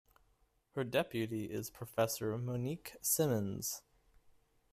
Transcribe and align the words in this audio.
Her 0.71 0.83
deputy 0.83 1.45
is 1.45 1.69
Professor 1.69 2.35
Monique 2.35 2.95
Simmonds. 3.03 3.83